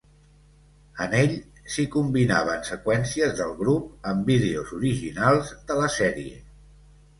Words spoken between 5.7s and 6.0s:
de la